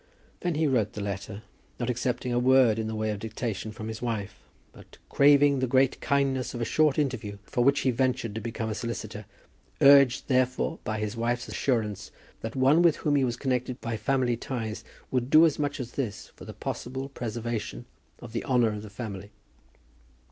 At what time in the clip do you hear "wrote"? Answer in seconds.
0.65-0.93